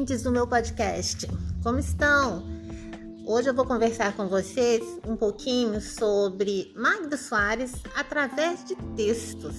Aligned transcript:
ouvintes 0.00 0.22
do 0.22 0.32
meu 0.32 0.46
podcast. 0.46 1.28
Como 1.62 1.78
estão? 1.78 2.42
Hoje 3.26 3.50
eu 3.50 3.54
vou 3.54 3.66
conversar 3.66 4.16
com 4.16 4.28
vocês 4.28 4.82
um 5.06 5.14
pouquinho 5.14 5.78
sobre 5.78 6.72
Magda 6.74 7.18
Soares 7.18 7.74
através 7.94 8.64
de 8.64 8.74
textos. 8.96 9.54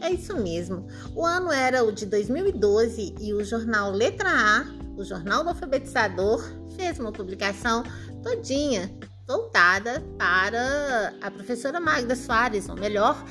É 0.00 0.10
isso 0.10 0.34
mesmo. 0.34 0.86
O 1.14 1.26
ano 1.26 1.52
era 1.52 1.84
o 1.84 1.92
de 1.92 2.06
2012 2.06 3.16
e 3.20 3.34
o 3.34 3.44
jornal 3.44 3.90
Letra 3.90 4.30
A, 4.30 4.64
o 4.96 5.04
jornal 5.04 5.42
do 5.42 5.50
alfabetizador, 5.50 6.42
fez 6.74 6.98
uma 6.98 7.12
publicação 7.12 7.82
todinha 8.22 8.90
voltada 9.28 10.02
para 10.16 11.12
a 11.20 11.30
professora 11.30 11.78
Magda 11.78 12.16
Soares, 12.16 12.66
ou 12.66 12.76
melhor, 12.76 13.22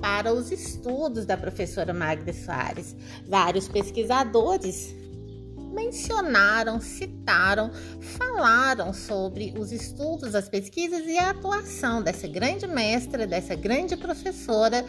para 0.00 0.32
os 0.32 0.50
estudos 0.50 1.26
da 1.26 1.36
professora 1.36 1.92
Magda 1.92 2.32
Soares. 2.32 2.96
Vários 3.28 3.68
pesquisadores 3.68 4.96
mencionaram, 5.76 6.80
citaram, 6.80 7.70
falaram 8.00 8.94
sobre 8.94 9.52
os 9.58 9.70
estudos, 9.70 10.34
as 10.34 10.48
pesquisas 10.48 11.06
e 11.06 11.18
a 11.18 11.30
atuação 11.30 12.02
dessa 12.02 12.26
grande 12.26 12.66
mestra, 12.66 13.26
dessa 13.26 13.54
grande 13.54 13.94
professora, 13.94 14.84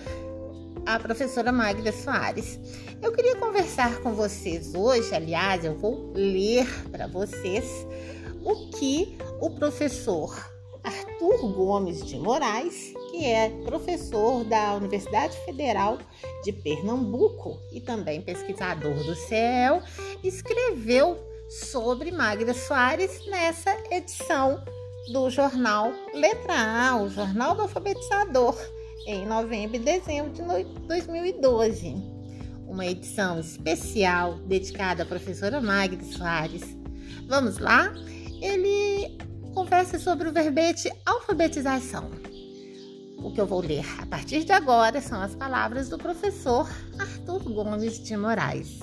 a 0.85 0.97
professora 0.97 1.51
Magda 1.51 1.91
Soares. 1.91 2.57
Eu 3.01 3.11
queria 3.11 3.35
conversar 3.35 3.99
com 3.99 4.13
vocês 4.13 4.73
hoje, 4.73 5.13
aliás, 5.13 5.65
eu 5.65 5.77
vou 5.77 6.13
ler 6.15 6.65
para 6.89 7.05
vocês 7.05 7.65
o 8.45 8.69
que 8.69 9.17
o 9.41 9.49
professor 9.49 10.33
Arthur 10.81 11.51
Gomes 11.51 12.05
de 12.05 12.17
Moraes, 12.17 12.93
que 13.11 13.25
é 13.25 13.49
professor 13.65 14.45
da 14.45 14.75
Universidade 14.75 15.37
Federal 15.43 15.97
de 16.43 16.51
Pernambuco 16.51 17.59
e 17.71 17.81
também 17.81 18.21
pesquisador 18.21 18.95
do 19.03 19.15
CEL, 19.15 19.81
escreveu 20.23 21.17
sobre 21.49 22.11
Magda 22.11 22.53
Soares 22.53 23.25
nessa 23.27 23.75
edição 23.91 24.63
do 25.11 25.29
jornal 25.29 25.91
Letra 26.13 26.53
A, 26.53 27.01
o 27.01 27.09
Jornal 27.09 27.55
do 27.55 27.61
Alfabetizador, 27.61 28.57
em 29.05 29.25
novembro 29.25 29.77
e 29.77 29.79
dezembro 29.79 30.33
de 30.33 30.41
2012. 30.87 31.95
Uma 32.67 32.85
edição 32.85 33.39
especial 33.39 34.35
dedicada 34.39 35.03
à 35.03 35.05
professora 35.05 35.61
Magda 35.61 36.03
Soares. 36.03 36.63
Vamos 37.27 37.57
lá? 37.57 37.93
Ele 38.41 39.17
conversa 39.53 39.97
sobre 39.97 40.27
o 40.27 40.33
verbete 40.33 40.91
alfabetização. 41.05 42.11
O 43.17 43.31
que 43.31 43.41
eu 43.41 43.45
vou 43.45 43.61
ler 43.61 43.85
a 43.99 44.05
partir 44.05 44.43
de 44.43 44.51
agora 44.51 45.01
são 45.01 45.21
as 45.21 45.35
palavras 45.35 45.89
do 45.89 45.97
professor 45.97 46.69
Arthur 46.97 47.43
Gomes 47.51 47.99
de 47.99 48.15
Moraes. 48.15 48.79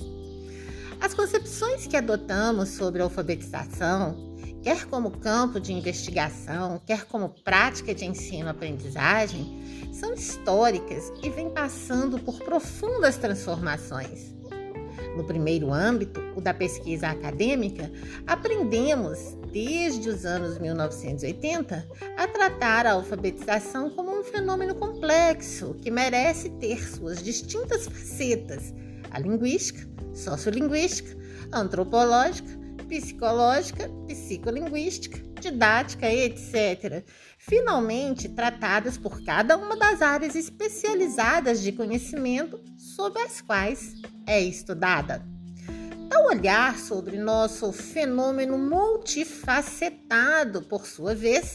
As 1.00 1.14
concepções 1.14 1.86
que 1.86 1.96
adotamos 1.96 2.70
sobre 2.70 3.00
a 3.00 3.04
alfabetização, 3.04 4.16
quer 4.62 4.86
como 4.86 5.10
campo 5.10 5.60
de 5.60 5.72
investigação, 5.72 6.80
quer 6.84 7.04
como 7.04 7.28
prática 7.28 7.94
de 7.94 8.04
ensino-aprendizagem, 8.04 9.90
são 9.92 10.12
históricas 10.14 11.12
e 11.22 11.30
vêm 11.30 11.50
passando 11.50 12.18
por 12.18 12.38
profundas 12.40 13.16
transformações. 13.16 14.34
No 15.16 15.22
primeiro 15.22 15.72
âmbito, 15.72 16.20
o 16.34 16.40
da 16.40 16.52
pesquisa 16.52 17.08
acadêmica, 17.08 17.90
aprendemos, 18.26 19.36
desde 19.52 20.08
os 20.08 20.24
anos 20.24 20.58
1980, 20.58 21.88
a 22.16 22.26
tratar 22.26 22.86
a 22.86 22.92
alfabetização 22.92 23.90
como 23.90 24.13
um 24.24 24.32
fenômeno 24.32 24.74
complexo 24.74 25.76
que 25.82 25.90
merece 25.90 26.48
ter 26.58 26.82
suas 26.88 27.22
distintas 27.22 27.86
facetas: 27.86 28.72
a 29.10 29.18
linguística, 29.18 29.86
sociolinguística, 30.14 31.14
antropológica, 31.52 32.48
psicológica, 32.88 33.90
psicolinguística, 34.06 35.18
didática, 35.40 36.10
etc. 36.10 37.04
Finalmente, 37.38 38.30
tratadas 38.30 38.96
por 38.96 39.22
cada 39.22 39.58
uma 39.58 39.76
das 39.76 40.00
áreas 40.00 40.34
especializadas 40.34 41.60
de 41.60 41.72
conhecimento 41.72 42.58
sob 42.78 43.20
as 43.20 43.42
quais 43.42 43.92
é 44.26 44.40
estudada. 44.40 45.22
Tal 46.08 46.24
olhar 46.26 46.78
sobre 46.78 47.18
nosso 47.18 47.70
fenômeno 47.72 48.56
multifacetado, 48.56 50.62
por 50.62 50.86
sua 50.86 51.14
vez, 51.14 51.52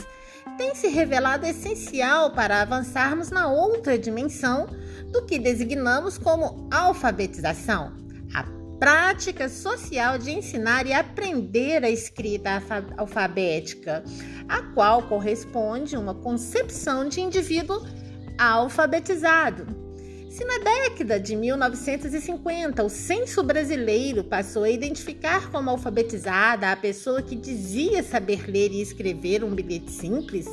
tem 0.58 0.76
se 0.76 0.88
revelado 0.88 1.46
essencial 1.46 2.32
para 2.32 2.62
avançarmos 2.62 3.30
na 3.30 3.48
outra 3.48 3.98
dimensão 3.98 4.68
do 5.12 5.26
que 5.26 5.40
designamos 5.40 6.18
como 6.18 6.68
alfabetização, 6.72 7.94
a 8.34 8.44
prática 8.80 9.50
social 9.50 10.18
de 10.18 10.32
ensinar 10.32 10.86
e 10.86 10.94
aprender 10.94 11.84
a 11.84 11.90
escrita 11.90 12.62
alfabética, 12.98 14.04
a 14.48 14.62
qual 14.74 15.04
corresponde 15.04 15.98
uma 15.98 16.16
concepção 16.16 17.08
de 17.08 17.22
indivíduo 17.22 17.82
alfabetizado. 18.38 19.89
Se 20.30 20.46
na 20.46 20.60
década 20.60 21.20
de 21.20 21.36
1950 21.36 22.84
o 22.84 22.90
censo 22.90 23.42
brasileiro 23.42 24.24
passou 24.24 24.64
a 24.64 24.70
identificar 24.70 25.50
como 25.50 25.72
alfabetizada 25.72 26.72
a 26.72 26.76
pessoa 26.76 27.20
que 27.24 27.36
dizia 27.36 28.04
saber 28.04 28.48
ler 28.48 28.72
e 28.72 28.80
escrever 28.80 29.44
um 29.44 29.50
bilhete 29.50 29.92
simples, 29.92 30.46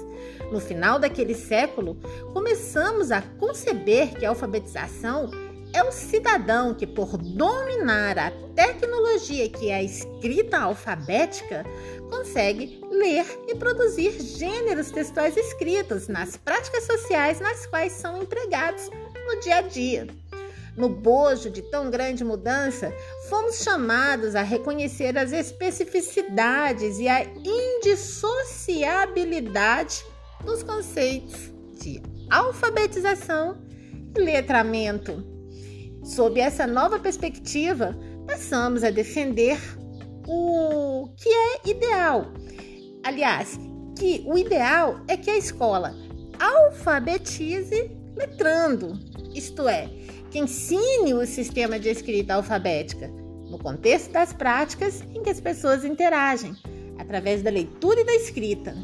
no 0.51 0.61
final 0.61 0.99
daquele 0.99 1.35
século 1.35 1.95
começamos 2.33 3.13
a 3.13 3.21
conceber 3.21 4.15
que 4.15 4.25
a 4.25 4.31
alfabetização 4.31 5.31
é 5.75 5.83
o 5.83 5.93
cidadão 5.93 6.73
que, 6.73 6.87
por 6.87 7.19
dominar 7.19 8.19
a 8.19 8.31
tecnologia 8.55 9.47
que 9.51 9.69
é 9.69 9.75
a 9.75 9.83
escrita 9.83 10.59
alfabética, 10.59 11.67
consegue 12.09 12.81
ler 12.91 13.27
e 13.47 13.55
produzir 13.55 14.19
gêneros 14.23 14.91
textuais 14.91 15.37
escritos 15.37 16.09
nas 16.09 16.35
práticas 16.35 16.85
sociais 16.85 17.41
nas 17.41 17.67
quais 17.67 17.93
são 17.93 18.23
empregados 18.23 18.89
no 19.27 19.41
dia 19.41 19.57
a 19.57 19.63
dia. 19.63 20.07
No 20.77 20.89
bojo 20.89 21.51
de 21.51 21.63
tão 21.63 21.91
grande 21.91 22.23
mudança, 22.23 22.93
fomos 23.29 23.63
chamados 23.63 24.35
a 24.35 24.43
reconhecer 24.43 25.17
as 25.17 25.33
especificidades 25.33 26.99
e 26.99 27.09
a 27.09 27.25
indissociabilidade 27.25 30.05
dos 30.45 30.63
conceitos 30.63 31.51
de 31.81 32.03
alfabetização 32.31 33.57
e 34.15 34.21
letramento. 34.21 35.25
Sob 36.05 36.39
essa 36.39 36.67
nova 36.67 36.99
perspectiva, 36.99 37.97
passamos 38.27 38.85
a 38.85 38.91
defender 38.91 39.59
o 40.29 41.09
que 41.17 41.29
é 41.29 41.71
ideal. 41.71 42.33
Aliás, 43.03 43.59
que 43.97 44.23
o 44.27 44.37
ideal 44.37 45.01
é 45.09 45.17
que 45.17 45.31
a 45.31 45.39
escola 45.39 45.95
alfabetize 46.39 47.97
letrando, 48.17 48.99
isto 49.35 49.69
é, 49.69 49.89
que 50.31 50.39
ensine 50.39 51.15
o 51.15 51.27
sistema 51.27 51.79
de 51.79 51.89
escrita 51.89 52.35
alfabética, 52.35 53.09
no 53.49 53.59
contexto 53.59 54.11
das 54.11 54.33
práticas 54.33 55.03
em 55.15 55.23
que 55.23 55.31
as 55.31 55.41
pessoas 55.41 55.85
interagem, 55.85 56.57
através 56.99 57.43
da 57.43 57.51
leitura 57.51 58.01
e 58.01 58.05
da 58.05 58.15
escrita. 58.15 58.75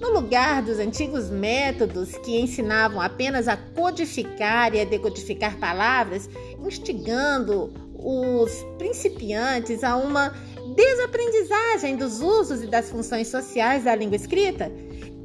No 0.00 0.10
lugar 0.10 0.62
dos 0.62 0.78
antigos 0.78 1.30
métodos 1.30 2.16
que 2.18 2.40
ensinavam 2.40 3.00
apenas 3.00 3.46
a 3.46 3.56
codificar 3.56 4.74
e 4.74 4.80
a 4.80 4.84
decodificar 4.84 5.56
palavras, 5.58 6.28
instigando 6.58 7.72
os 7.94 8.50
principiantes 8.78 9.84
a 9.84 9.96
uma 9.96 10.34
desaprendizagem 10.74 11.96
dos 11.96 12.20
usos 12.20 12.62
e 12.62 12.66
das 12.66 12.90
funções 12.90 13.28
sociais 13.28 13.84
da 13.84 13.94
língua 13.94 14.16
escrita, 14.16 14.72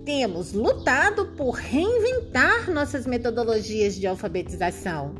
temos 0.07 0.53
lutado 0.53 1.25
por 1.35 1.55
reinventar 1.55 2.71
nossas 2.71 3.05
metodologias 3.05 3.93
de 3.93 4.07
alfabetização. 4.07 5.13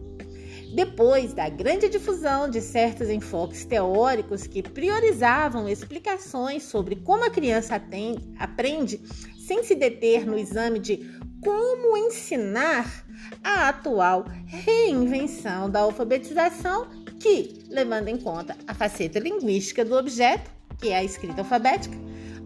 Depois 0.74 1.34
da 1.34 1.50
grande 1.50 1.90
difusão 1.90 2.50
de 2.50 2.62
certos 2.62 3.10
enfoques 3.10 3.66
teóricos 3.66 4.48
que 4.48 4.64
priorizavam 4.64 5.68
explicações 5.68 6.64
sobre 6.64 6.96
como 6.96 7.26
a 7.26 7.30
criança 7.30 7.76
aprende 8.40 9.02
sem 9.38 9.62
se 9.62 9.76
deter 9.76 10.26
no 10.26 10.40
exame 10.40 10.80
de 10.80 11.20
como 11.44 11.98
ensinar, 11.98 13.06
a 13.44 13.68
atual 13.68 14.24
reinvenção 14.46 15.70
da 15.70 15.82
alfabetização, 15.82 16.88
que, 17.20 17.62
levando 17.70 18.08
em 18.08 18.18
conta 18.18 18.56
a 18.66 18.74
faceta 18.74 19.20
linguística 19.20 19.84
do 19.84 19.98
objeto, 19.98 20.50
que 20.80 20.90
é 20.90 21.00
a 21.00 21.04
escrita 21.04 21.42
alfabética, 21.42 21.98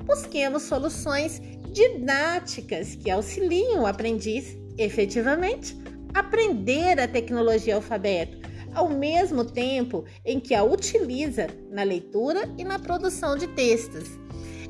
busquemos 0.06 0.64
soluções 0.64 1.40
didáticas 1.72 2.96
que 2.96 3.10
auxiliam 3.10 3.82
o 3.82 3.88
aprendiz 3.88 4.58
efetivamente 4.78 5.78
aprender 6.14 7.00
a 7.00 7.08
tecnologia 7.08 7.76
alfabeto, 7.76 8.38
ao 8.74 8.90
mesmo 8.90 9.46
tempo 9.46 10.06
em 10.26 10.40
que 10.40 10.54
a 10.54 10.64
utiliza 10.64 11.48
na 11.70 11.84
leitura 11.84 12.50
e 12.58 12.64
na 12.64 12.78
produção 12.78 13.38
de 13.38 13.48
textos. 13.48 14.10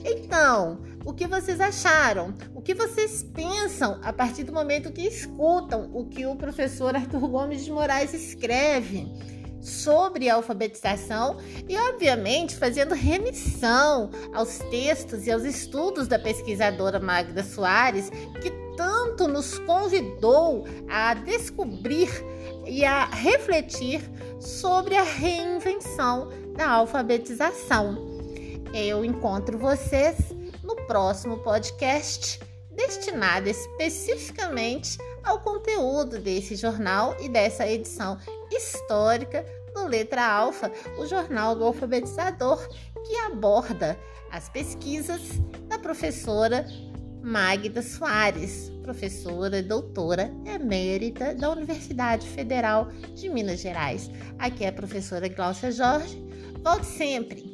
Então, 0.03 0.81
o 1.05 1.13
que 1.13 1.27
vocês 1.27 1.59
acharam? 1.59 2.35
O 2.55 2.61
que 2.61 2.73
vocês 2.73 3.23
pensam 3.23 3.99
a 4.03 4.13
partir 4.13 4.43
do 4.43 4.53
momento 4.53 4.91
que 4.91 5.01
escutam 5.01 5.89
o 5.93 6.05
que 6.05 6.25
o 6.25 6.35
professor 6.35 6.95
Arthur 6.95 7.27
Gomes 7.27 7.65
de 7.65 7.71
Moraes 7.71 8.13
escreve? 8.13 9.07
Sobre 9.61 10.29
a 10.29 10.35
alfabetização 10.35 11.37
e, 11.69 11.77
obviamente, 11.77 12.55
fazendo 12.55 12.95
remissão 12.95 14.09
aos 14.33 14.57
textos 14.69 15.27
e 15.27 15.31
aos 15.31 15.43
estudos 15.43 16.07
da 16.07 16.17
pesquisadora 16.17 16.99
Magda 16.99 17.43
Soares, 17.43 18.09
que 18.41 18.51
tanto 18.75 19.27
nos 19.27 19.59
convidou 19.59 20.65
a 20.89 21.13
descobrir 21.13 22.09
e 22.65 22.83
a 22.83 23.05
refletir 23.05 24.01
sobre 24.39 24.95
a 24.95 25.03
reinvenção 25.03 26.29
da 26.55 26.69
alfabetização. 26.69 27.97
Eu 28.73 29.05
encontro 29.05 29.57
vocês 29.57 30.17
no 30.63 30.75
próximo 30.87 31.37
podcast 31.39 32.39
destinado 32.71 33.49
especificamente 33.49 34.97
ao 35.23 35.39
conteúdo 35.41 36.17
desse 36.17 36.55
jornal 36.55 37.15
e 37.19 37.29
dessa 37.29 37.67
edição 37.67 38.17
histórica 38.55 39.45
do 39.73 39.87
Letra 39.87 40.25
Alfa, 40.25 40.71
o 40.97 41.05
jornal 41.05 41.55
do 41.55 41.63
alfabetizador, 41.63 42.67
que 43.05 43.15
aborda 43.17 43.97
as 44.31 44.49
pesquisas 44.49 45.21
da 45.67 45.77
professora 45.79 46.65
Magda 47.23 47.81
Soares, 47.81 48.71
professora 48.81 49.59
e 49.59 49.61
doutora 49.61 50.31
emérita 50.45 51.35
da 51.35 51.51
Universidade 51.51 52.27
Federal 52.27 52.87
de 53.15 53.29
Minas 53.29 53.59
Gerais. 53.59 54.09
Aqui 54.39 54.63
é 54.63 54.69
a 54.69 54.73
professora 54.73 55.27
Glaucia 55.27 55.71
Jorge. 55.71 56.17
Volte 56.63 56.85
sempre! 56.85 57.50